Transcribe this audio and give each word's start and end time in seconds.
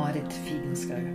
Marit 0.00 0.32
Figenschou. 0.32 1.08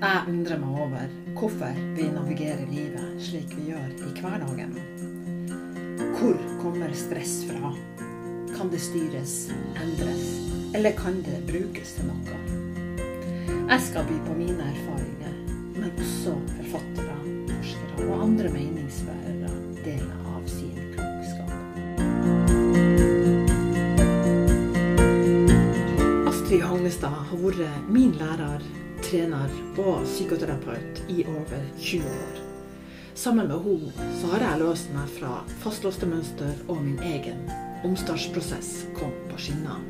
Jeg 0.00 0.18
undrer 0.30 0.60
meg 0.62 0.76
over 0.84 1.14
hvorfor 1.34 1.78
vi 1.96 2.04
navigerer 2.14 2.68
livet 2.70 3.16
slik 3.26 3.56
vi 3.56 3.72
gjør 3.72 3.88
i 4.06 4.10
hverdagen. 4.20 4.76
Hvor 6.14 6.38
kommer 6.60 6.94
stress 6.94 7.40
fra? 7.48 7.72
Kan 8.54 8.70
det 8.70 8.78
styres, 8.84 9.34
endres, 9.82 10.28
eller 10.78 10.94
kan 11.00 11.18
det 11.26 11.40
brukes 11.50 11.96
til 11.96 12.06
noe? 12.12 12.38
Jeg 13.56 13.80
skal 13.88 14.06
by 14.06 14.20
på 14.28 14.38
mine 14.38 14.68
erfaringer, 14.76 15.34
men 15.74 15.90
også 15.90 16.36
forfattere, 16.52 17.18
forskere 17.50 18.06
og 18.12 18.28
andre 18.28 18.54
meningsbærere 18.54 19.19
vært 27.58 27.88
min 27.90 28.12
lærer, 28.18 28.62
trener 29.02 29.50
og 29.80 30.04
psykoterapeut 30.04 31.00
i 31.08 31.24
over 31.24 31.62
20 31.78 32.06
år. 32.06 32.40
Sammen 33.14 33.48
med 33.48 33.64
henne 33.64 34.10
så 34.20 34.30
har 34.34 34.44
jeg 34.44 34.60
løst 34.62 34.90
meg 34.94 35.08
fra 35.16 35.40
fastlåste 35.62 36.06
mønster, 36.08 36.52
og 36.68 36.82
min 36.84 37.00
egen 37.04 37.42
omstartsprosess 37.84 38.86
kom 38.98 39.12
på 39.30 39.40
skinner. 39.40 39.80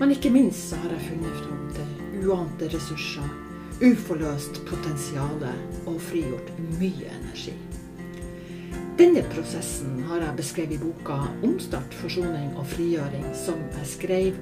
Men 0.00 0.10
ikke 0.10 0.32
minst 0.34 0.70
så 0.70 0.80
har 0.82 0.90
jeg 0.96 1.10
funnet 1.10 1.38
fram 1.44 1.68
til 1.76 2.24
uante 2.24 2.68
ressurser, 2.72 3.28
uforløst 3.84 4.60
potensial 4.68 5.46
og 5.86 6.00
frigjort 6.08 6.50
mye 6.80 7.12
energi. 7.20 7.54
Denne 8.98 9.24
prosessen 9.32 10.02
har 10.08 10.22
jeg 10.22 10.36
beskrevet 10.38 10.76
i 10.76 10.78
boka 10.78 11.16
'Omstart, 11.42 11.94
forsoning 11.94 12.56
og 12.56 12.66
frigjøring', 12.66 13.34
som 13.34 13.58
jeg 13.78 13.86
skrev 13.86 14.34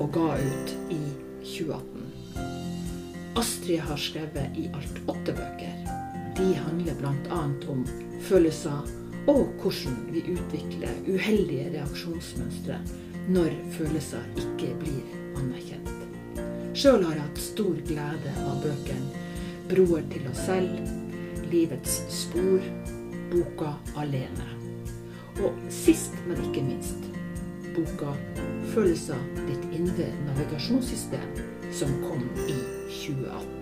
og 0.00 0.12
ga 0.12 0.36
ut 0.36 0.76
i 0.90 1.27
2018. 1.42 2.06
Astrid 3.38 3.80
har 3.80 3.96
skrevet 3.96 4.58
i 4.58 4.66
alt 4.74 5.02
åtte 5.06 5.34
bøker. 5.36 5.74
De 6.38 6.48
handler 6.54 6.98
bl.a. 6.98 7.42
om 7.70 7.84
følelser 8.28 8.96
og 9.28 9.46
hvordan 9.60 9.96
vi 10.14 10.22
utvikler 10.32 11.00
uheldige 11.06 11.68
reaksjonsmønstre 11.74 12.78
når 13.28 13.52
følelser 13.76 14.24
ikke 14.40 14.72
blir 14.80 15.16
anerkjent. 15.38 15.90
Sjøl 16.78 17.02
har 17.04 17.16
jeg 17.18 17.26
hatt 17.26 17.42
stor 17.42 17.80
glede 17.88 18.36
av 18.46 18.62
bøkene 18.64 19.24
'Broer 19.68 20.04
til 20.08 20.24
oss 20.30 20.46
selv', 20.46 20.78
'Livets 21.50 21.98
spor', 22.08 22.64
boka 23.28 23.74
'Alene'. 23.94 24.48
Og 25.44 25.52
sist, 25.70 26.14
men 26.26 26.40
ikke 26.48 26.62
minst, 26.64 27.07
boka 27.78 28.14
'Følelser 28.74 29.20
ditt 29.46 29.64
indre 29.72 30.06
navigasjonssystem', 30.26 31.42
som 31.72 31.88
kom 32.02 32.22
i 32.48 32.56
2018. 32.90 33.58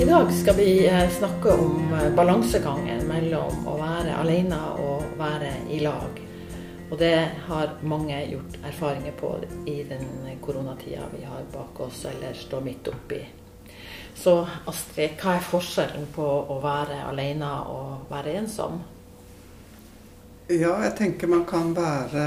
I 0.00 0.04
dag 0.04 0.32
skal 0.32 0.56
vi 0.56 0.86
eh, 0.86 1.10
snakke 1.10 1.52
om 1.52 1.94
eh, 1.94 2.14
balansegangen 2.16 3.06
mellom 3.08 3.66
å 3.66 3.76
være 3.78 4.16
alene 4.18 4.60
og 4.78 5.02
være 5.18 5.52
i 5.70 5.78
lag. 5.82 6.22
Og 6.90 6.98
det 6.98 7.28
har 7.48 7.76
mange 7.82 8.18
gjort 8.28 8.58
erfaringer 8.68 9.12
på 9.16 9.36
i 9.66 9.82
den 9.88 10.08
koronatida 10.40 11.02
vi 11.16 11.24
har 11.24 11.42
bak 11.52 11.80
oss, 11.80 12.04
eller 12.04 12.34
står 12.36 12.60
midt 12.60 12.88
oppi. 12.88 13.22
Så 14.14 14.46
Astrid, 14.68 15.16
hva 15.22 15.36
er 15.38 15.46
forskjellen 15.46 16.06
på 16.14 16.26
å 16.52 16.60
være 16.62 16.98
alene 17.08 17.52
og 17.72 18.10
være 18.12 18.36
ensom? 18.42 18.82
Ja, 20.50 20.72
jeg 20.82 20.96
tenker 20.98 21.28
man 21.30 21.44
kan 21.46 21.68
være 21.70 22.22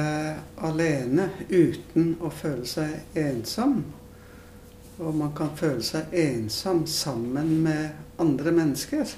alene 0.63 1.25
uten 1.49 2.13
å 2.23 2.29
føle 2.31 2.63
seg 2.63 3.17
ensom. 3.19 3.81
Og 5.03 5.17
man 5.19 5.33
kan 5.35 5.49
føle 5.59 5.83
seg 5.83 6.13
ensom 6.15 6.85
sammen 6.87 7.49
med 7.65 8.21
andre 8.23 8.53
mennesker. 8.55 9.11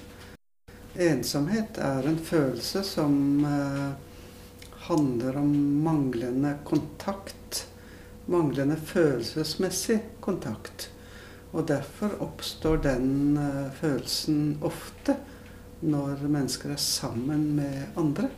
Ensomhet 0.98 1.78
er 1.78 2.08
en 2.10 2.18
følelse 2.18 2.82
som 2.82 3.46
eh, 3.46 3.92
handler 4.88 5.38
om 5.44 5.54
manglende 5.86 6.56
kontakt. 6.66 7.68
Manglende 8.26 8.80
følelsesmessig 8.82 10.00
kontakt. 10.26 10.90
Og 11.54 11.70
derfor 11.70 12.18
oppstår 12.26 12.82
den 12.90 13.38
eh, 13.38 13.70
følelsen 13.78 14.58
ofte 14.66 15.20
når 15.86 16.26
mennesker 16.26 16.74
er 16.74 16.82
sammen 16.82 17.52
med 17.62 17.94
andre. 17.94 18.34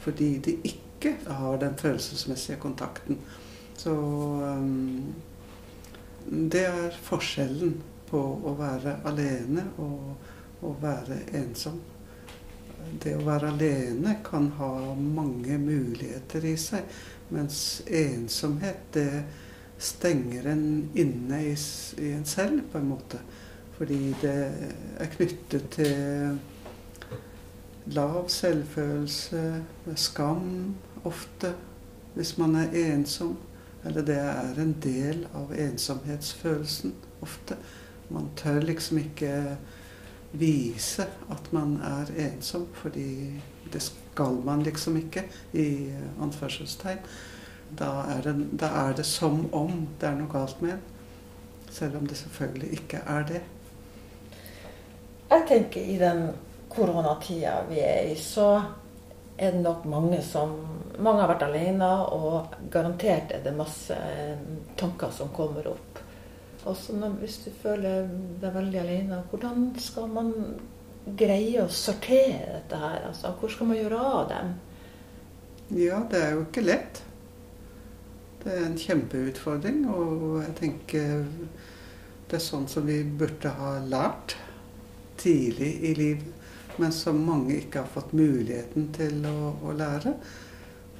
Fordi 0.00 0.38
de 0.38 0.56
ikke 0.64 1.16
har 1.26 1.58
den 1.60 1.76
følelsesmessige 1.78 2.58
kontakten. 2.60 3.18
Så 3.76 3.92
um, 3.92 5.14
det 6.30 6.66
er 6.66 6.98
forskjellen 7.02 7.78
på 8.10 8.20
å 8.20 8.54
være 8.58 8.98
alene 9.08 9.64
og 9.80 10.64
å 10.66 10.74
være 10.80 11.22
ensom. 11.40 11.78
Det 13.00 13.14
å 13.16 13.24
være 13.24 13.52
alene 13.52 14.16
kan 14.24 14.50
ha 14.58 14.72
mange 14.96 15.58
muligheter 15.60 16.44
i 16.48 16.56
seg, 16.60 16.88
mens 17.30 17.82
ensomhet 17.86 18.88
det 18.96 19.22
stenger 19.80 20.50
en 20.52 20.64
inne 20.98 21.42
i, 21.44 21.54
i 22.02 22.12
en 22.12 22.26
selv, 22.28 22.64
på 22.72 22.80
en 22.80 22.90
måte. 22.90 23.20
Fordi 23.78 24.00
det 24.20 24.38
er 25.00 25.12
knyttet 25.14 25.68
til 25.72 26.40
lav 27.86 28.28
selvfølelse, 28.28 29.64
skam 29.96 30.74
ofte, 31.04 31.54
hvis 32.14 32.38
man 32.38 32.54
er 32.54 32.94
ensom. 32.94 33.36
Eller 33.84 34.04
det 34.04 34.16
er 34.18 34.58
en 34.60 34.76
del 34.82 35.26
av 35.34 35.52
ensomhetsfølelsen 35.56 36.94
ofte. 37.22 37.56
Man 38.10 38.28
tør 38.36 38.60
liksom 38.60 38.98
ikke 38.98 39.56
vise 40.32 41.06
at 41.30 41.52
man 41.52 41.78
er 41.82 42.10
ensom, 42.28 42.66
fordi 42.74 43.40
det 43.72 43.82
skal 43.82 44.42
man 44.44 44.62
liksom 44.62 44.96
ikke, 44.96 45.24
i 45.52 45.88
anførselstegn. 46.22 46.98
Da 47.78 47.90
er, 48.10 48.22
det, 48.22 48.60
da 48.60 48.66
er 48.66 48.92
det 48.96 49.06
som 49.06 49.44
om 49.54 49.86
det 50.00 50.08
er 50.08 50.18
noe 50.18 50.30
galt 50.30 50.60
med 50.62 50.74
en. 50.74 50.84
Selv 51.70 51.96
om 51.96 52.06
det 52.06 52.18
selvfølgelig 52.18 52.72
ikke 52.72 53.02
er 53.06 53.26
det. 53.26 53.42
Jeg 55.30 55.44
tenker 55.48 55.80
i 55.80 55.98
den 55.98 56.24
koronatida 56.70 57.64
vi 57.68 57.80
er 57.84 58.12
i, 58.12 58.16
så 58.16 58.52
er 59.36 59.52
det 59.56 59.64
nok 59.64 59.86
mange 59.90 60.22
som 60.26 60.58
Mange 61.00 61.22
har 61.22 61.30
vært 61.30 61.46
alene, 61.46 61.86
og 62.12 62.56
garantert 62.68 63.30
er 63.32 63.40
det 63.40 63.54
masse 63.56 63.94
eh, 63.96 64.40
tanker 64.76 65.08
som 65.16 65.30
kommer 65.32 65.70
opp. 65.70 66.00
Også 66.68 66.92
når, 66.92 67.14
hvis 67.22 67.38
du 67.46 67.48
føler 67.62 68.10
deg 68.42 68.52
veldig 68.52 68.80
alene, 68.82 69.22
hvordan 69.30 69.70
skal 69.80 70.10
man 70.12 70.34
greie 71.16 71.62
å 71.62 71.70
sortere 71.72 72.58
dette 72.58 72.80
her? 72.82 73.06
Altså, 73.08 73.32
hvor 73.40 73.54
skal 73.54 73.70
man 73.70 73.80
gjøre 73.80 74.02
av 74.10 74.26
dem? 74.34 74.52
Ja, 75.80 76.02
det 76.10 76.20
er 76.20 76.34
jo 76.34 76.44
ikke 76.44 76.66
lett. 76.66 77.00
Det 78.42 78.52
er 78.52 78.66
en 78.66 78.76
kjempeutfordring, 78.82 79.80
og 79.88 80.42
jeg 80.42 80.56
tenker 80.60 81.24
det 82.28 82.38
er 82.38 82.44
sånn 82.44 82.68
som 82.68 82.84
vi 82.86 83.00
burde 83.04 83.56
ha 83.56 83.78
lært 83.88 84.36
tidlig 85.20 85.72
i 85.88 85.94
livet 85.96 86.39
men 86.76 86.92
som 86.92 87.18
mange 87.24 87.56
ikke 87.58 87.82
har 87.84 87.90
fått 87.90 88.12
muligheten 88.16 88.90
til 88.96 89.24
å, 89.28 89.52
å 89.66 89.74
lære. 89.76 90.14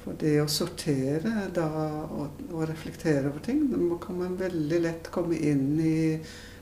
For 0.01 0.17
det 0.17 0.37
å 0.41 0.49
sortere 0.49 1.47
da, 1.53 1.67
og, 2.09 2.39
og, 2.49 2.63
reflektere 2.69 3.29
over 3.29 3.43
ting, 3.45 3.67
da 3.69 3.97
kan 4.01 4.17
man 4.17 4.39
veldig 4.39 4.79
lett 4.81 5.11
komme 5.13 5.37
inn 5.37 5.75
i 5.77 5.97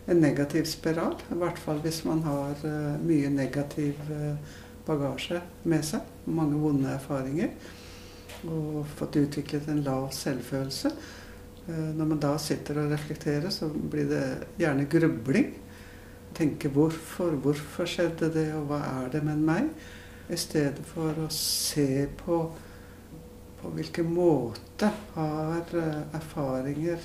en 0.09 0.19
negativ 0.19 0.67
spiral. 0.67 1.15
I 1.31 1.37
hvert 1.39 1.61
fall 1.61 1.79
hvis 1.85 2.01
man 2.07 2.23
har 2.27 2.65
uh, 2.65 2.97
mye 2.99 3.29
negativ 3.31 4.01
uh, 4.11 4.57
bagasje 4.87 5.39
med 5.71 5.85
seg. 5.87 6.03
Mange 6.27 6.59
vonde 6.59 6.91
erfaringer. 6.97 7.53
Og 8.49 8.83
fått 8.99 9.19
utviklet 9.21 9.71
en 9.71 9.85
lav 9.87 10.09
selvfølelse. 10.15 10.91
Uh, 11.69 11.89
når 11.95 12.11
man 12.11 12.21
da 12.27 12.35
sitter 12.41 12.83
og 12.83 12.91
reflekterer, 12.91 13.47
så 13.55 13.71
blir 13.71 14.11
det 14.11 14.25
gjerne 14.59 14.89
grubling 14.91 15.53
tenke 16.37 16.71
hvorfor, 16.73 17.37
hvorfor 17.43 17.89
skjedde 17.89 18.31
det, 18.33 18.47
og 18.57 18.69
hva 18.69 18.81
er 19.03 19.13
det 19.13 19.23
med 19.25 19.45
meg? 19.49 19.69
I 20.29 20.37
stedet 20.37 20.85
for 20.85 21.17
å 21.25 21.29
se 21.33 22.05
på 22.19 22.43
på 23.61 23.71
hvilken 23.75 24.13
måte 24.13 24.91
har 25.15 25.75
eh, 25.75 26.01
erfaringer 26.15 27.03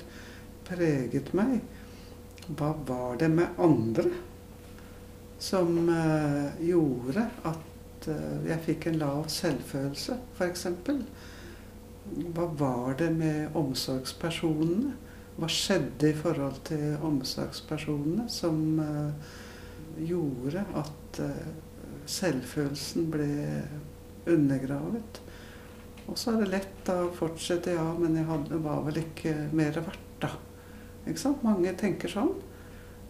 preget 0.67 1.33
meg? 1.35 1.59
Hva 2.47 2.71
var 2.87 3.17
det 3.19 3.29
med 3.33 3.59
andre 3.61 4.11
som 5.41 5.89
uh, 5.89 6.53
gjorde 6.63 7.25
at 7.45 8.07
uh, 8.07 8.45
jeg 8.47 8.61
fikk 8.65 8.85
en 8.87 8.99
lav 9.01 9.25
selvfølelse, 9.33 10.15
f.eks.? 10.37 10.67
Hva 12.37 12.45
var 12.61 12.95
det 13.01 13.09
med 13.17 13.57
omsorgspersonene? 13.57 14.93
Hva 15.35 15.49
skjedde 15.51 16.11
i 16.11 16.15
forhold 16.15 16.61
til 16.69 16.95
omsorgspersonene 17.03 18.27
som 18.31 18.79
uh, 18.79 19.33
gjorde 19.99 20.63
at 20.79 21.19
uh, 21.23 21.47
selvfølelsen 22.09 23.09
ble 23.11 23.29
undergravet. 24.31 25.21
Og 26.05 26.17
så 26.21 26.35
er 26.35 26.43
det 26.43 26.51
lett 26.53 26.91
å 26.93 27.09
fortsette, 27.17 27.73
ja, 27.75 27.85
men 27.97 28.17
jeg 28.19 28.29
hadde, 28.29 28.61
var 28.63 28.83
vel 28.85 29.01
ikke 29.01 29.33
mer 29.57 29.75
verdt, 29.79 30.11
da. 30.21 30.31
Ikke 31.05 31.21
sant? 31.21 31.43
Mange 31.45 31.73
tenker 31.77 32.11
sånn. 32.11 32.33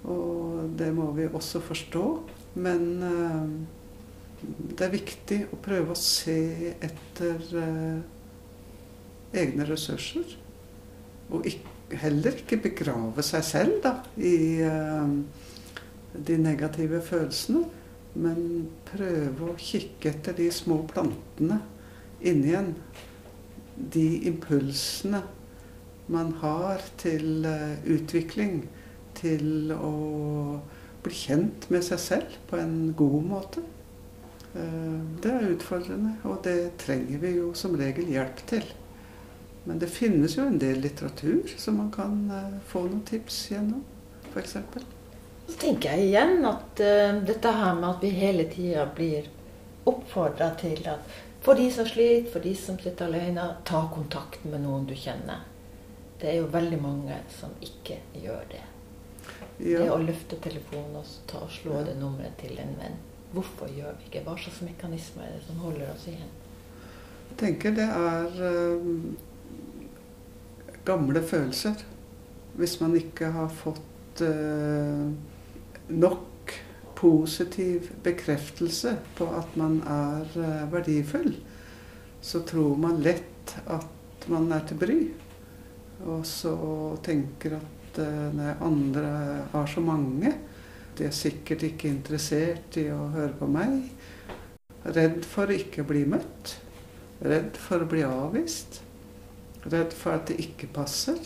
Og 0.06 0.72
det 0.80 0.92
må 0.96 1.10
vi 1.18 1.28
også 1.28 1.62
forstå. 1.66 2.06
Men 2.64 2.84
uh, 3.04 3.46
det 4.72 4.88
er 4.88 4.96
viktig 4.96 5.40
å 5.52 5.60
prøve 5.64 5.94
å 5.94 6.00
se 6.00 6.40
etter 6.84 7.48
uh, 7.60 8.00
egne 9.36 9.68
ressurser. 9.68 10.38
Og 11.34 11.48
ikke, 11.50 11.75
heller 11.94 12.38
ikke 12.40 12.62
begrave 12.64 13.24
seg 13.26 13.44
selv 13.46 13.80
da, 13.84 13.98
i 14.18 14.62
uh, 14.66 15.10
de 16.16 16.38
negative 16.42 17.02
følelsene. 17.06 17.66
Men 18.16 18.70
prøve 18.88 19.52
å 19.52 19.58
kikke 19.60 20.14
etter 20.14 20.38
de 20.38 20.48
små 20.54 20.80
plantene 20.88 21.60
inni 22.26 22.54
en. 22.56 22.72
De 23.76 24.06
impulsene 24.30 25.20
man 26.08 26.32
har 26.40 26.84
til 27.02 27.46
uh, 27.46 27.76
utvikling. 27.92 28.64
Til 29.16 29.72
å 29.76 29.94
bli 31.04 31.16
kjent 31.16 31.70
med 31.72 31.86
seg 31.88 32.02
selv 32.02 32.40
på 32.50 32.60
en 32.60 32.94
god 32.98 33.22
måte. 33.30 33.64
Uh, 34.56 35.04
det 35.22 35.32
er 35.34 35.52
utfordrende, 35.52 36.16
og 36.24 36.42
det 36.48 36.78
trenger 36.82 37.22
vi 37.22 37.36
jo 37.38 37.52
som 37.58 37.76
regel 37.80 38.10
hjelp 38.16 38.44
til. 38.48 38.66
Men 39.66 39.80
det 39.82 39.90
finnes 39.90 40.38
jo 40.38 40.46
en 40.46 40.60
del 40.62 40.80
litteratur 40.84 41.50
som 41.58 41.80
man 41.82 41.92
kan 41.94 42.20
eh, 42.32 42.58
få 42.70 42.86
noen 42.86 43.02
tips 43.08 43.40
gjennom, 43.52 43.82
f.eks. 44.32 44.58
Så 45.48 45.58
tenker 45.62 45.94
jeg 45.94 46.10
igjen 46.10 46.46
at 46.50 46.82
uh, 46.82 47.18
dette 47.26 47.52
her 47.54 47.76
med 47.78 47.90
at 47.92 48.04
vi 48.06 48.10
hele 48.18 48.48
tida 48.50 48.86
blir 48.98 49.28
oppfordra 49.86 50.52
til 50.58 50.82
at 50.90 51.06
for 51.46 51.54
de 51.54 51.68
som 51.72 51.86
sliter, 51.86 52.32
for 52.34 52.42
de 52.42 52.56
som 52.58 52.78
sitter 52.82 53.06
alene, 53.06 53.44
ta 53.70 53.84
kontakt 53.94 54.48
med 54.50 54.64
noen 54.64 54.88
du 54.90 54.96
kjenner. 54.98 55.44
Det 56.18 56.32
er 56.32 56.40
jo 56.40 56.48
veldig 56.50 56.80
mange 56.82 57.20
som 57.30 57.52
ikke 57.62 58.00
gjør 58.18 58.48
det. 58.50 58.64
Ja. 59.60 59.84
Det 59.84 59.92
å 59.94 60.00
løfte 60.02 60.40
telefonen 60.42 60.98
og 61.04 61.12
ta 61.30 61.44
og 61.46 61.54
slå 61.54 61.78
ja. 61.78 61.84
det 61.92 62.00
nummeret 62.00 62.34
til 62.42 62.58
en 62.62 62.74
venn. 62.80 62.98
Hvorfor 63.36 63.70
gjør 63.70 63.94
vi 64.00 64.10
ikke? 64.10 64.24
Hva 64.26 64.34
slags 64.42 64.64
mekanismer 64.66 65.28
er 65.28 65.38
det 65.38 65.44
som 65.46 65.62
holder 65.62 65.92
oss 65.94 66.08
igjen? 66.10 66.34
Jeg 67.30 67.38
tenker 67.44 67.78
det 67.78 67.88
er 67.94 68.42
um, 68.42 69.14
gamle 70.86 71.22
følelser. 71.26 71.82
Hvis 72.56 72.78
man 72.82 72.96
ikke 72.96 73.32
har 73.36 73.50
fått 73.52 74.22
uh, 74.24 75.10
nok 75.92 76.54
positiv 76.96 77.90
bekreftelse 78.04 78.96
på 79.18 79.28
at 79.36 79.58
man 79.60 79.82
er 79.82 80.38
uh, 80.40 80.72
verdifull, 80.72 81.34
så 82.22 82.42
tror 82.48 82.78
man 82.80 83.02
lett 83.04 83.58
at 83.68 84.30
man 84.32 84.50
er 84.56 84.66
til 84.70 84.80
bry. 84.82 85.00
Og 86.06 86.26
så 86.28 86.56
tenker 87.04 87.58
at 87.60 88.00
uh, 88.00 88.30
nei, 88.38 88.54
andre 88.64 89.12
har 89.52 89.72
så 89.72 89.84
mange. 89.84 90.32
De 90.96 91.10
er 91.10 91.16
sikkert 91.16 91.66
ikke 91.68 91.92
interessert 91.92 92.78
i 92.80 92.88
å 92.94 93.10
høre 93.12 93.34
på 93.36 93.50
meg. 93.52 93.82
Redd 94.86 95.26
for 95.28 95.50
å 95.50 95.60
ikke 95.60 95.84
bli 95.88 96.06
møtt. 96.08 96.56
Redd 97.26 97.58
for 97.60 97.84
å 97.84 97.90
bli 97.90 98.06
avvist. 98.08 98.85
Redd 99.72 99.96
for 99.98 100.18
at 100.18 100.30
det 100.30 100.40
ikke 100.44 100.70
passer. 100.74 101.20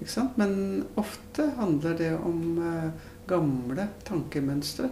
Ikke 0.00 0.26
Men 0.36 0.84
ofte 0.96 1.50
handler 1.56 1.96
det 1.96 2.12
om 2.16 2.58
uh, 2.58 2.90
gamle 3.28 3.88
tankemønstre. 4.04 4.90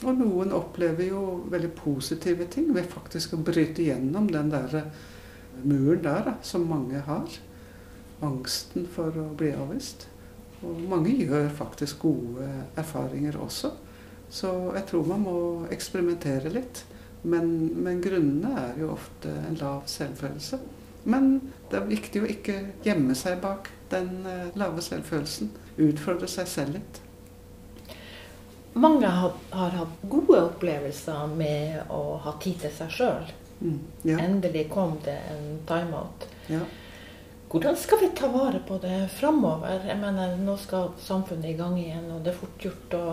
Og 0.00 0.16
noen 0.16 0.52
opplever 0.56 1.10
jo 1.10 1.22
veldig 1.52 1.72
positive 1.76 2.46
ting 2.52 2.70
ved 2.72 2.88
faktisk 2.88 3.34
å 3.36 3.42
bryte 3.44 3.84
gjennom 3.84 4.30
den 4.32 4.48
der 4.52 4.76
eh, 4.78 4.86
muren 5.60 6.04
der 6.06 6.30
som 6.46 6.64
mange 6.70 7.02
har. 7.04 7.28
Angsten 8.24 8.86
for 8.88 9.12
å 9.20 9.26
bli 9.36 9.50
avvist. 9.52 10.06
Og 10.64 10.80
mange 10.88 11.12
gjør 11.12 11.50
faktisk 11.56 12.06
gode 12.06 12.48
erfaringer 12.80 13.36
også. 13.40 13.74
Så 14.30 14.50
jeg 14.76 14.86
tror 14.88 15.08
man 15.08 15.24
må 15.26 15.36
eksperimentere 15.72 16.52
litt. 16.54 16.84
Men, 17.22 17.50
men 17.84 18.00
grunnene 18.00 18.54
er 18.56 18.80
jo 18.80 18.94
ofte 18.94 19.32
en 19.50 19.58
lav 19.60 19.82
selvfølelse. 19.90 20.60
Men 21.04 21.52
det 21.70 21.78
er 21.78 21.86
viktig 21.88 22.22
å 22.22 22.28
ikke 22.28 22.56
gjemme 22.84 23.14
seg 23.18 23.40
bak 23.42 23.70
den 23.90 24.26
uh, 24.26 24.50
lave 24.58 24.82
selvfølelsen. 24.84 25.50
Utfordre 25.80 26.28
seg 26.30 26.50
selv 26.50 26.76
litt. 26.78 27.00
Mange 28.72 29.06
har, 29.06 29.32
har, 29.50 29.70
hatt 29.74 30.02
gode 30.10 30.42
opplevelser 30.44 31.32
med 31.34 31.90
å 31.90 32.20
ha 32.22 32.36
tid 32.42 32.60
til 32.62 32.74
seg 32.74 32.92
sjøl. 32.94 33.32
Mm, 33.60 33.80
ja. 34.06 34.20
Endelig 34.22 34.68
kom 34.70 34.94
det 35.04 35.16
en 35.32 35.58
timeout. 35.68 36.28
Ja. 36.48 36.62
Hvordan 37.50 37.74
skal 37.76 37.98
vi 38.04 38.12
ta 38.14 38.28
vare 38.30 38.60
på 38.62 38.78
det 38.78 39.08
framover? 39.16 39.82
Jeg 39.88 39.98
mener, 39.98 40.36
Nå 40.38 40.54
skal 40.62 40.92
samfunnet 41.02 41.50
i 41.50 41.56
gang 41.58 41.74
igjen, 41.80 42.06
og 42.14 42.22
det 42.22 42.30
er 42.30 42.38
fort 42.38 42.62
gjort 42.62 42.94
å 42.94 43.04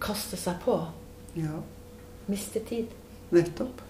kaste 0.00 0.40
seg 0.40 0.56
på. 0.64 0.78
Ja. 1.36 1.60
Miste 2.32 2.64
tid. 2.64 2.88
Nettopp. 3.34 3.84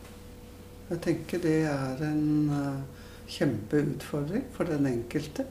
Jeg 0.90 0.98
tenker 1.04 1.38
det 1.38 1.58
er 1.70 2.00
en 2.02 2.50
uh, 2.50 3.02
kjempeutfordring 3.30 4.48
for 4.50 4.66
den 4.66 4.88
enkelte 4.90 5.44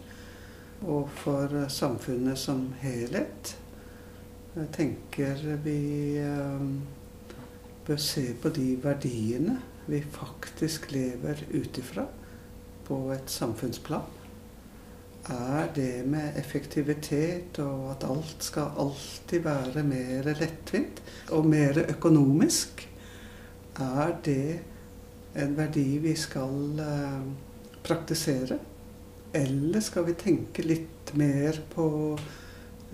og 0.84 1.06
for 1.16 1.54
uh, 1.56 1.68
samfunnet 1.72 2.36
som 2.42 2.66
helhet. 2.82 3.54
Jeg 4.58 4.68
tenker 4.76 5.44
vi 5.64 5.80
uh, 6.20 6.66
bør 7.88 8.02
se 8.04 8.26
på 8.42 8.52
de 8.52 8.74
verdiene 8.84 9.56
vi 9.88 10.02
faktisk 10.12 10.92
lever 10.92 11.40
ut 11.54 11.80
ifra 11.80 12.04
på 12.90 12.98
et 13.16 13.32
samfunnsplan. 13.32 14.18
Er 15.30 15.70
det 15.76 16.04
med 16.10 16.36
effektivitet 16.42 17.62
og 17.64 17.94
at 17.94 18.04
alt 18.10 18.44
skal 18.44 18.76
alltid 18.78 19.46
være 19.48 19.86
mer 19.88 20.28
lettvint 20.42 21.00
og 21.32 21.48
mer 21.48 21.80
økonomisk? 21.86 22.84
Er 23.80 24.14
det 24.26 24.60
en 25.34 25.56
verdi 25.56 26.00
vi 26.00 26.16
skal 26.16 26.80
eh, 26.80 27.22
praktisere? 27.84 28.58
Eller 29.34 29.80
skal 29.80 30.06
vi 30.06 30.14
tenke 30.14 30.64
litt 30.64 31.14
mer 31.14 31.62
på 31.74 32.18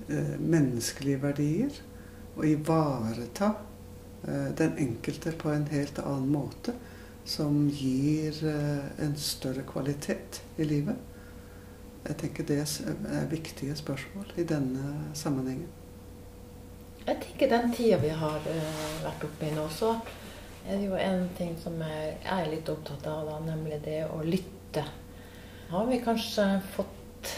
eh, 0.10 0.36
menneskelige 0.40 1.22
verdier? 1.24 1.80
Og 2.36 2.46
ivareta 2.48 3.54
eh, 4.28 4.52
den 4.58 4.78
enkelte 4.78 5.32
på 5.32 5.54
en 5.54 5.68
helt 5.72 6.00
annen 6.00 6.32
måte, 6.32 6.76
som 7.26 7.64
gir 7.74 8.36
en 9.02 9.16
større 9.18 9.63
kvalitet 9.65 10.44
i 10.62 10.68
livet? 10.68 11.00
Jeg 12.06 12.20
tenker 12.22 12.46
det 12.46 12.60
er 12.62 13.32
viktige 13.32 13.74
spørsmål 13.75 14.36
i 14.38 14.44
denne 14.46 14.92
sammenhengen. 15.18 15.72
Jeg 17.08 17.18
tenker 17.24 17.50
den 17.50 17.74
tida 17.74 17.98
vi 18.04 18.12
har 18.13 18.46
vært 18.46 19.25
oppe 19.25 19.50
i 19.50 19.56
nå, 19.56 19.65
så 19.74 19.96
er 20.65 20.77
det 20.77 20.86
jo 20.88 20.98
en 20.98 21.27
ting 21.38 21.55
som 21.62 21.77
jeg 21.81 22.17
er 22.31 22.48
litt 22.50 22.69
opptatt 22.69 23.05
av, 23.10 23.25
da, 23.29 23.39
nemlig 23.45 23.79
det 23.86 24.01
å 24.10 24.22
lytte. 24.25 24.86
Har 25.69 25.86
vi 25.89 26.00
kanskje 26.01 26.45
fått 26.75 27.31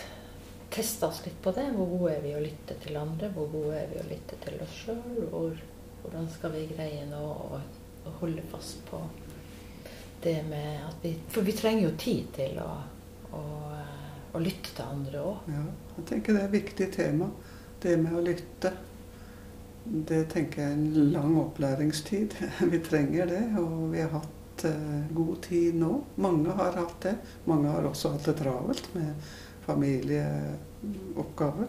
testa 0.73 1.07
oss 1.07 1.23
litt 1.25 1.39
på 1.43 1.51
det? 1.55 1.69
Hvor 1.75 1.89
gode 1.93 2.15
er 2.15 2.23
vi 2.23 2.35
å 2.37 2.43
lytte 2.43 2.77
til 2.83 2.97
andre? 2.99 3.31
Hvor 3.35 3.49
gode 3.51 3.79
er 3.81 3.91
vi 3.91 3.99
å 4.01 4.07
lytte 4.09 4.39
til 4.43 4.59
oss 4.63 4.75
sjøl? 4.83 5.59
Hvordan 6.03 6.27
skal 6.31 6.53
vi 6.55 6.67
greie 6.71 7.05
nå 7.09 7.21
å, 7.23 7.59
å, 7.59 8.13
holde 8.21 8.43
fast 8.51 8.79
på 8.87 9.01
det 10.23 10.37
med 10.47 10.83
at 10.87 11.03
vi 11.03 11.13
For 11.29 11.45
vi 11.45 11.55
trenger 11.55 11.87
jo 11.87 11.95
tid 11.99 12.29
til 12.35 12.59
å, 12.63 12.69
å, 13.35 13.41
å 14.33 14.41
lytte 14.41 14.71
til 14.71 14.85
andre 14.85 15.23
òg. 15.23 15.49
Ja, 15.51 15.65
jeg 15.97 16.07
tenker 16.11 16.37
det 16.37 16.43
er 16.43 16.47
et 16.47 16.55
viktig 16.55 16.87
tema. 16.95 17.31
Det 17.83 17.97
med 18.01 18.15
å 18.17 18.23
lytte. 18.25 18.71
Det 19.87 20.25
tenker 20.33 20.61
jeg 20.61 20.71
er 20.71 20.75
en 20.75 21.11
lang 21.13 21.37
opplæringstid. 21.39 22.29
Vi 22.71 22.79
trenger 22.83 23.25
det, 23.29 23.43
og 23.61 23.91
vi 23.93 23.99
har 24.03 24.11
hatt 24.17 24.65
uh, 24.67 25.13
god 25.15 25.35
tid 25.45 25.75
nå. 25.79 26.03
Mange 26.19 26.51
har 26.57 26.71
hatt 26.75 27.03
det. 27.05 27.15
Mange 27.47 27.69
har 27.71 27.83
også 27.87 28.09
hatt 28.15 28.25
det 28.27 28.35
travelt 28.41 28.95
med 28.97 29.09
familieoppgaver. 29.67 31.67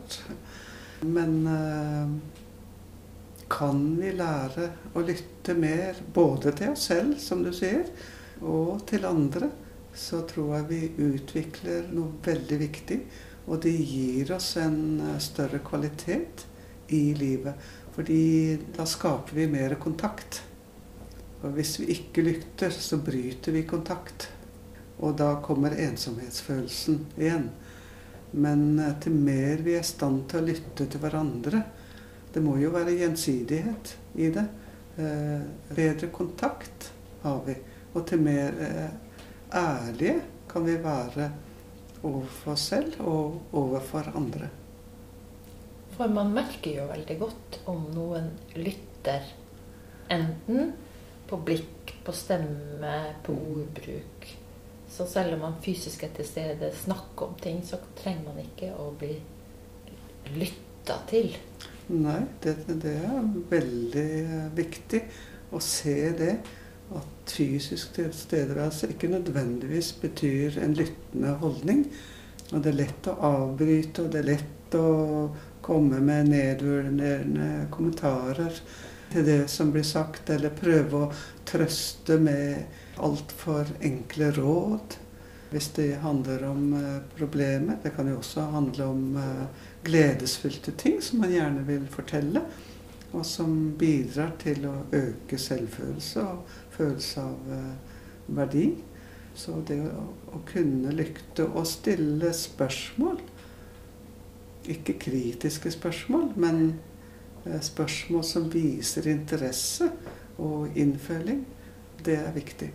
Men 1.06 1.32
uh, 1.46 2.08
kan 3.48 3.96
vi 3.96 4.12
lære 4.12 4.68
å 4.92 5.00
lytte 5.06 5.54
mer 5.56 5.96
både 6.14 6.52
til 6.58 6.70
oss 6.74 6.82
selv, 6.90 7.18
som 7.22 7.42
du 7.44 7.52
sier, 7.56 7.84
og 8.44 8.86
til 8.90 9.04
andre, 9.08 9.48
så 9.94 10.20
tror 10.28 10.56
jeg 10.58 10.64
vi 10.68 10.92
utvikler 11.14 11.82
noe 11.94 12.10
veldig 12.24 12.58
viktig. 12.60 12.98
Og 13.48 13.62
det 13.64 13.72
gir 13.72 14.32
oss 14.36 14.56
en 14.60 15.00
eh, 15.00 15.18
større 15.24 15.58
kvalitet 15.64 16.44
i 16.88 17.14
livet. 17.14 17.54
Fordi 17.94 18.58
da 18.76 18.86
skaper 18.86 19.36
vi 19.36 19.46
mer 19.50 19.74
kontakt. 19.80 20.42
Og 21.42 21.54
hvis 21.54 21.78
vi 21.80 21.92
ikke 21.94 22.24
lytter, 22.26 22.70
så 22.74 22.98
bryter 23.02 23.54
vi 23.54 23.62
kontakt. 23.66 24.28
Og 24.98 25.16
da 25.18 25.36
kommer 25.42 25.76
ensomhetsfølelsen 25.78 27.00
igjen. 27.18 27.48
Men 28.30 28.78
eh, 28.78 28.94
til 29.02 29.14
mer 29.14 29.62
vi 29.64 29.76
er 29.78 29.84
i 29.84 29.88
stand 29.88 30.26
til 30.28 30.42
å 30.42 30.48
lytte 30.50 30.84
til 30.84 31.00
hverandre 31.00 31.62
Det 32.34 32.42
må 32.44 32.58
jo 32.60 32.68
være 32.74 32.96
gjensidighet 32.98 33.94
i 34.20 34.28
det. 34.34 34.44
Eh, 35.00 35.46
bedre 35.72 36.10
kontakt 36.12 36.90
har 37.22 37.40
vi. 37.46 37.54
Og 37.94 38.04
til 38.06 38.20
mer 38.22 38.58
eh, 38.62 38.90
ærlige 39.56 40.20
kan 40.50 40.66
vi 40.66 40.76
være 40.82 41.30
overfor 42.02 42.52
oss 42.52 42.68
selv 42.70 43.00
og 43.00 43.54
overfor 43.56 44.12
andre. 44.14 44.50
For 45.98 46.10
man 46.14 46.30
merker 46.30 46.76
jo 46.76 46.84
veldig 46.86 47.14
godt 47.18 47.56
om 47.70 47.88
noen 47.90 48.30
lytter. 48.54 49.24
Enten 50.14 50.70
på 51.28 51.38
blikk, 51.44 51.96
på 52.06 52.14
stemme, 52.14 52.92
på 53.26 53.34
ordbruk. 53.34 54.28
Så 54.88 55.08
selv 55.10 55.34
om 55.34 55.42
man 55.44 55.58
fysisk 55.62 56.04
er 56.06 56.12
til 56.14 56.28
stede, 56.28 56.70
snakker 56.84 57.26
om 57.26 57.34
ting, 57.42 57.58
så 57.66 57.80
trenger 57.98 58.30
man 58.30 58.38
ikke 58.44 58.70
å 58.78 58.92
bli 58.98 59.16
lytta 60.38 61.00
til. 61.10 61.34
Nei, 61.90 62.20
det, 62.44 62.54
det 62.80 62.94
er 63.02 63.28
veldig 63.50 64.08
viktig 64.56 65.02
å 65.50 65.60
se 65.64 65.98
det. 66.16 66.32
At 66.94 67.34
fysisk 67.34 67.98
tilstedeværelse 67.98 68.88
ikke 68.94 69.10
nødvendigvis 69.12 69.92
betyr 70.00 70.62
en 70.62 70.78
lyttende 70.78 71.34
holdning. 71.42 71.84
Og 72.54 72.62
det 72.62 72.70
er 72.70 72.80
lett 72.84 73.10
å 73.10 73.18
avbryte, 73.28 74.06
og 74.06 74.14
det 74.14 74.22
er 74.22 74.30
lett 74.30 74.78
å 74.78 74.88
komme 75.62 76.00
med 76.04 76.30
nedvurderende 76.32 77.66
kommentarer 77.74 78.60
til 79.12 79.24
det 79.24 79.42
som 79.50 79.72
blir 79.72 79.86
sagt, 79.86 80.30
eller 80.30 80.54
prøve 80.56 81.04
å 81.06 81.12
trøste 81.48 82.18
med 82.20 83.00
altfor 83.00 83.70
enkle 83.84 84.32
råd 84.36 84.98
hvis 85.50 85.70
det 85.78 85.94
handler 86.02 86.44
om 86.44 86.72
eh, 86.76 86.96
problemer. 87.16 87.78
Det 87.82 87.94
kan 87.96 88.08
jo 88.10 88.18
også 88.18 88.40
handle 88.52 88.84
om 88.84 89.16
eh, 89.16 89.44
gledesfylte 89.86 90.74
ting 90.76 90.98
som 91.02 91.22
man 91.22 91.32
gjerne 91.32 91.64
vil 91.64 91.86
fortelle, 91.88 92.42
og 93.16 93.24
som 93.24 93.54
bidrar 93.80 94.34
til 94.42 94.66
å 94.68 94.74
øke 94.92 95.38
selvfølelse 95.40 96.26
og 96.28 96.58
følelse 96.76 97.24
av 97.24 97.52
eh, 97.56 97.96
verdi. 98.36 98.66
Så 99.38 99.60
det 99.64 99.80
å, 99.86 100.42
kunne 100.48 100.92
lykte 100.92 101.46
å 101.46 101.62
stille 101.64 102.32
spørsmål, 102.34 103.20
ikke 104.68 104.98
kritiske 105.00 105.70
spørsmål, 105.74 106.32
men 106.36 106.60
eh, 107.46 107.60
spørsmål 107.60 108.24
som 108.24 108.50
viser 108.52 109.08
interesse 109.10 109.90
og 110.38 110.76
innføling, 110.78 111.46
det 112.04 112.18
er 112.18 112.32
viktig. 112.34 112.70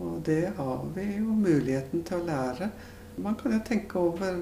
Og 0.00 0.22
det 0.26 0.52
har 0.56 0.84
vi 0.94 1.06
jo 1.18 1.34
muligheten 1.36 2.04
til 2.08 2.20
å 2.20 2.26
lære. 2.28 2.70
Man 3.20 3.36
kan 3.36 3.52
jo 3.52 3.64
tenke 3.66 3.98
over 4.00 4.38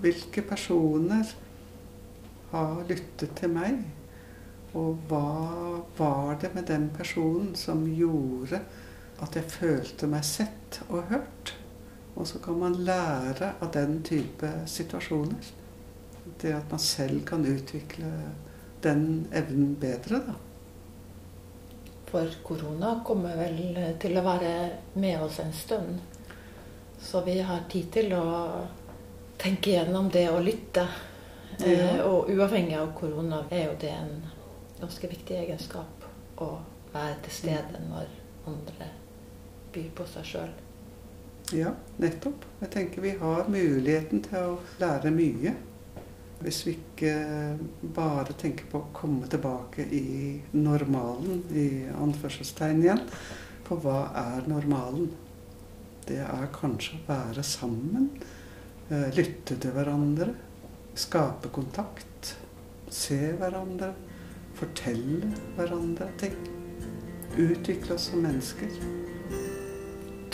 hvilke 0.00 0.42
personer 0.44 1.30
har 2.50 2.82
lyttet 2.88 3.32
til 3.38 3.52
meg? 3.54 3.80
Og 4.76 4.98
hva 5.10 5.80
var 5.98 6.36
det 6.42 6.52
med 6.54 6.68
den 6.70 6.90
personen 6.94 7.54
som 7.58 7.82
gjorde 7.88 8.60
at 9.20 9.36
jeg 9.36 9.50
følte 9.50 10.08
meg 10.10 10.26
sett 10.26 10.82
og 10.88 11.08
hørt? 11.10 11.54
Og 12.14 12.26
så 12.26 12.38
kan 12.42 12.58
man 12.60 12.76
lære 12.84 13.54
av 13.60 13.72
den 13.74 14.00
type 14.06 14.50
situasjoner. 14.70 15.50
Det 16.40 16.52
at 16.56 16.70
man 16.70 16.80
selv 16.80 17.24
kan 17.28 17.44
utvikle 17.46 18.12
den 18.80 19.26
evnen 19.32 19.74
bedre, 19.80 20.22
da. 20.26 20.34
For 22.10 22.30
korona 22.42 22.94
kommer 23.06 23.36
vel 23.38 23.76
til 24.02 24.18
å 24.18 24.24
være 24.24 24.54
med 24.98 25.20
oss 25.22 25.38
en 25.38 25.52
stund. 25.54 26.00
Så 27.00 27.20
vi 27.24 27.36
har 27.40 27.68
tid 27.70 27.92
til 27.92 28.14
å 28.16 28.24
tenke 29.38 29.76
gjennom 29.76 30.10
det 30.12 30.26
å 30.30 30.40
lytte. 30.42 30.88
Ja. 31.60 31.66
Eh, 31.66 32.00
og 32.00 32.30
uavhengig 32.32 32.76
av 32.80 32.90
korona 32.98 33.44
er 33.50 33.68
jo 33.68 33.76
det 33.80 33.92
en 33.94 34.12
ganske 34.80 35.12
viktig 35.12 35.38
egenskap 35.44 36.08
å 36.40 36.50
være 36.92 37.20
til 37.24 37.36
stede 37.36 37.84
når 37.86 38.10
andre 38.50 38.90
byr 39.74 39.88
på 39.94 40.06
seg 40.10 40.28
sjøl. 40.32 40.52
Ja, 41.54 41.72
nettopp. 41.98 42.44
Jeg 42.60 42.70
tenker 42.74 43.02
vi 43.04 43.16
har 43.22 43.48
muligheten 43.50 44.22
til 44.26 44.52
å 44.52 44.58
lære 44.82 45.12
mye. 45.14 45.54
Hvis 46.40 46.62
vi 46.66 46.74
ikke 46.78 47.14
bare 47.94 48.32
tenker 48.40 48.68
på 48.70 48.80
å 48.80 48.92
komme 48.96 49.28
tilbake 49.28 49.84
i 49.92 50.40
normalen, 50.56 51.42
i 51.52 51.68
anførselstegn 51.92 52.84
igjen. 52.84 53.02
For 53.68 53.82
hva 53.84 54.02
er 54.16 54.48
normalen? 54.50 55.10
Det 56.08 56.22
er 56.24 56.48
kanskje 56.54 56.96
å 56.96 57.08
være 57.10 57.44
sammen 57.46 58.08
Eh, 58.90 59.10
lytte 59.14 59.54
til 59.54 59.70
hverandre, 59.70 60.32
skape 60.98 61.46
kontakt, 61.54 62.32
se 62.90 63.18
hverandre, 63.38 63.92
fortelle 64.58 65.28
hverandre 65.54 66.08
ting. 66.18 66.34
Utvikle 67.38 67.94
oss 67.94 68.08
som 68.10 68.26
mennesker. 68.26 68.74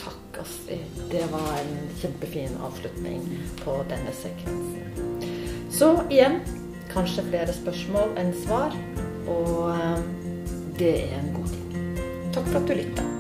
Takk, 0.00 0.40
Astrid. 0.40 1.04
Det 1.12 1.26
var 1.34 1.52
en 1.58 1.92
kjempefin 2.00 2.56
avslutning 2.64 3.28
på 3.60 3.76
denne 3.92 4.16
sekvensen. 4.22 5.15
Så 5.76 5.90
igjen 6.08 6.38
kanskje 6.88 7.26
flere 7.26 7.52
spørsmål 7.52 8.14
enn 8.16 8.30
svar, 8.46 8.72
og 9.28 9.74
eh, 9.74 9.98
det 10.78 10.94
er 11.10 11.18
en 11.18 11.34
god 11.36 11.52
ting. 11.52 12.00
Takk 12.32 12.48
for 12.48 12.62
at 12.62 12.70
du 12.70 12.74
lytta. 12.78 13.15